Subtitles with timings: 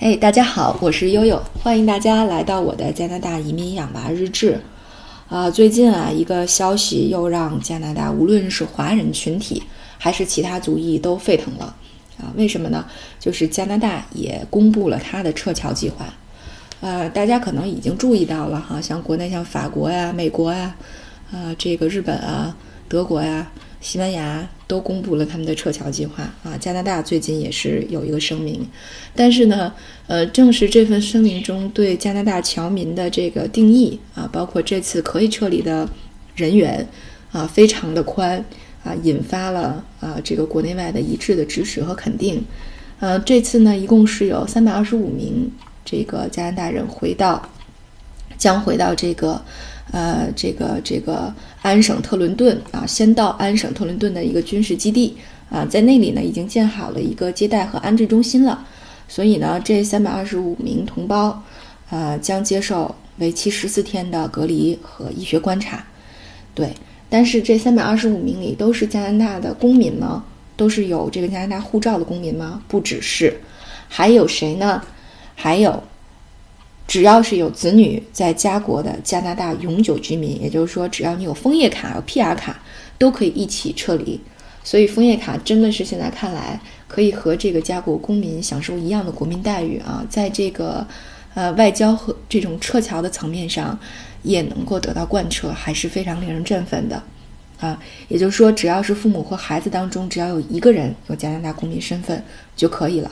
[0.00, 4.60] 嘿，大家好，我是悠悠，欢迎大家来到我的加拿大移民养娃日志。
[5.28, 9.60] 啊，最近啊，一个消息又让加拿大无论是华人群体
[9.98, 11.74] 还是其他族裔都沸腾了。
[12.16, 12.86] 啊，为什么呢？
[13.18, 16.06] 就是加拿大也公布了它的撤侨计划。
[16.80, 20.76] 呃，大家可能已经注意到了哈，像国内像法国呀、美国呀，
[21.32, 22.56] 啊，这个日本啊、
[22.88, 23.50] 德国呀。
[23.80, 28.66] 西班牙都公布了他们的撤侨计划啊，加拿大最近也是有一个声明，
[29.14, 29.72] 但是呢，
[30.08, 35.88] 呃，正是这份声明中对加拿大侨民的这个定义啊，包括这次可以撤离的
[36.34, 36.86] 人员
[37.30, 38.44] 啊，非常的宽
[38.82, 42.44] 啊，引发了啊这个国内外的一致的支持和肯定。
[42.98, 45.48] 呃，这次呢，一共是有三百二十五名
[45.84, 47.48] 这个加拿大人回到，
[48.36, 49.40] 将回到这个。
[49.90, 55.16] 呃，这个这个安省特伦顿啊，先到安省特伦顿的一个军事基地
[55.50, 58.66] 啊，在那里呢已经建好了一个接待和安置中心了，
[59.08, 61.42] 所以呢，这三百二十五名同胞，
[61.90, 65.82] 呃，将接受为期十四天的隔离和医学观察。
[66.54, 66.70] 对，
[67.08, 70.24] 但是这三百二十五名里都是加拿大的公民吗？
[70.56, 72.62] 都是有这个加拿大护照的公民吗？
[72.68, 73.34] 不只是，
[73.88, 74.82] 还有谁呢？
[75.34, 75.82] 还有。
[76.88, 82.58] 只要是有子女在家国的加拿大永久居民，也就是说，只要你有枫叶卡、有 PR 卡，
[82.98, 84.18] 都可以一起撤离。
[84.64, 90.04] 所以，枫叶卡真的是现在看来可以和这个家国公民享受一样的国民待遇啊！
[90.10, 90.86] 在这个
[91.34, 93.78] 呃外交和这种撤侨的层面上，
[94.22, 97.02] 也能够得到贯彻，还是非常令人振奋的
[97.60, 97.78] 啊！
[98.08, 102.22] 也就是说，只要是父母或孩子当中只要有一个人有加拿大公民身份
[102.56, 103.10] 就可以了。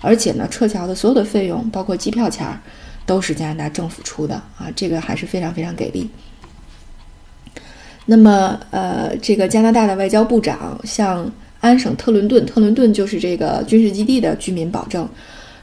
[0.00, 2.60] 而且呢，撤侨的所有的费用，包括机票钱儿。
[3.08, 6.10] 都是加拿大政府出的啊，这个还是非常非常给力。
[8.04, 15.08] 那么，呃，这个加拿大的外交部长向安省特伦顿，特伦顿就是这个军事基地的居民保证，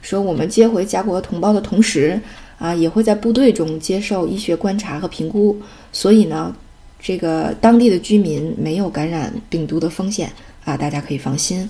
[0.00, 2.18] 说我们接回家国同胞的同时，
[2.58, 5.54] 啊，也会在部队中接受医学观察和评估，
[5.92, 6.56] 所以呢，
[6.98, 10.32] 这个当地的居民没有感染病毒的风险
[10.64, 11.68] 啊，大家可以放心。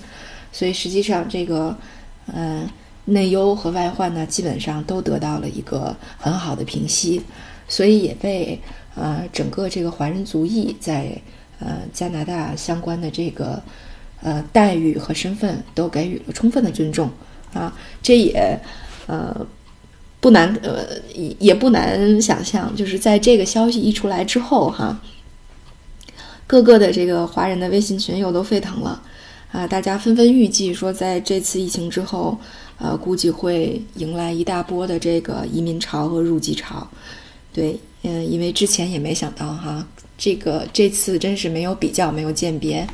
[0.53, 1.77] 所以实际上，这个，
[2.33, 2.65] 嗯。
[3.05, 7.21] 内忧和外患呢，基本上都得到了一个很好的平息，
[7.67, 8.59] 所以也被
[8.95, 11.15] 呃整个这个华人族裔在
[11.59, 13.61] 呃加拿大相关的这个
[14.21, 17.09] 呃待遇和身份都给予了充分的尊重。
[17.53, 18.59] 啊，这也
[19.07, 19.45] 呃
[20.19, 20.85] 不难呃
[21.39, 24.99] 也不难想象，就是在这个消息一出来之后哈，
[26.47, 29.01] 各个的这个华人的微信群又都沸腾了。
[29.55, 32.37] 啊，大家纷纷预计说，在这次疫情之后。
[32.77, 36.85] 呃，估计会迎来一大波的这个移民潮和入籍潮，
[37.53, 42.85] 对，嗯，因为之前也没想到哈，这个这次真是没有比较，没有鉴别，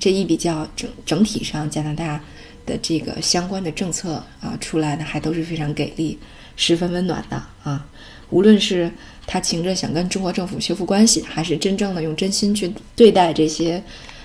[0.00, 2.20] 这一比较整整体上加拿大
[2.66, 6.18] 的这个相关的政策啊出来的还都是非常给力，
[6.56, 7.86] 十分温暖的啊，
[8.30, 8.90] 无论是
[9.28, 13.80] 他情着想跟中国政府修复关系，还是真正的用真心去对待这些，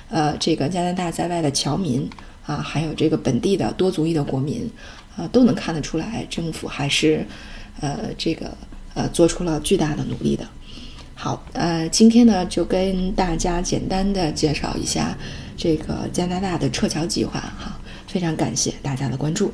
[0.09, 2.09] 呃，这个加拿大在外的侨民。
[2.47, 4.69] 啊，还有这个本地的多族裔的国民，
[5.17, 7.25] 啊，都能看得出来，政府还是，
[7.81, 8.55] 呃，这个
[8.93, 10.47] 呃，做出了巨大的努力的。
[11.15, 15.17] 好，呃，今天呢，就跟大家简单的介绍一下
[15.57, 17.39] 这个加拿大的撤侨计划。
[17.39, 19.51] 哈，非常感谢大家的关注。